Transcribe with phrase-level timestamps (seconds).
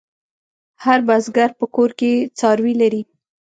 [0.83, 3.01] هر بزگر په کور کې څاروي لري.